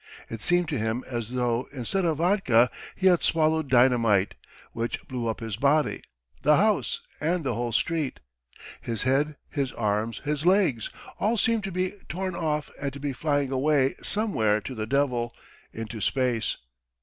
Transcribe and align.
It 0.31 0.41
seemed 0.41 0.67
to 0.69 0.79
him 0.79 1.03
as 1.07 1.33
though, 1.33 1.69
instead 1.71 2.05
of 2.05 2.17
vodka, 2.17 2.71
he 2.95 3.05
had 3.05 3.21
swallowed 3.21 3.67
dynamite, 3.69 4.33
which 4.71 5.07
blew 5.07 5.27
up 5.27 5.41
his 5.41 5.57
body, 5.57 6.01
the 6.41 6.57
house, 6.57 7.01
and 7.19 7.43
the 7.43 7.53
whole 7.53 7.71
street.... 7.71 8.19
His 8.81 9.03
head, 9.03 9.35
his 9.47 9.71
arms, 9.71 10.17
his 10.25 10.43
legs 10.43 10.89
all 11.19 11.37
seemed 11.37 11.63
to 11.65 11.71
be 11.71 11.91
torn 12.09 12.33
off 12.33 12.71
and 12.81 12.91
to 12.93 12.99
be 12.99 13.13
flying 13.13 13.51
away 13.51 13.93
somewhere 14.01 14.59
to 14.61 14.73
the 14.73 14.87
devil, 14.87 15.35
into 15.71 16.01
space. 16.01 16.57